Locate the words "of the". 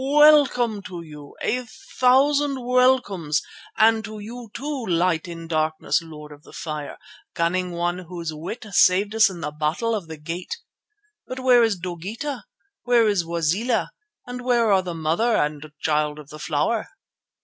6.31-6.51, 9.93-10.17, 16.17-16.39